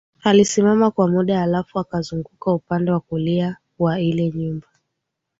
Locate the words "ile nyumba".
4.01-4.67